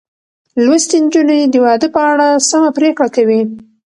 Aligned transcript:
لوستې 0.63 0.97
نجونې 1.03 1.39
د 1.53 1.55
واده 1.65 1.87
په 1.95 2.01
اړه 2.11 2.27
سمه 2.49 2.69
پرېکړه 2.77 3.09
کوي. 3.15 3.41